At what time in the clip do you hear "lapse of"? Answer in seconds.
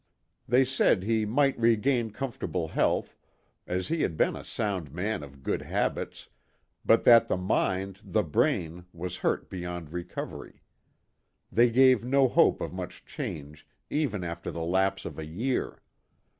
14.65-15.19